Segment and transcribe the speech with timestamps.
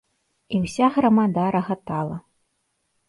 [0.53, 2.17] І ўся грамада рагатала.